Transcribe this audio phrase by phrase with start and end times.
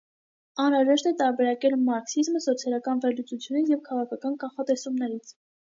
[0.61, 5.39] Անհրաժեշտ է տարբերակել մարքսիզմը սոցիալական վերլուծությունից և քաղաքական կանխատեսումներից։